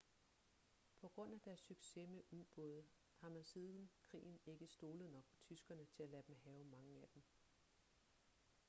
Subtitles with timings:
[1.01, 2.83] på grund af deres succes med ubåde
[3.15, 7.01] har man siden krigen ikke stolet nok på tyskerne til at lade dem have mange
[7.01, 7.23] af dem